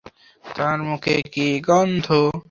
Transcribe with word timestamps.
তার 0.55 0.77
মুখে 0.87 1.15
কি 1.33 1.47
গন্ধ? 1.67 2.07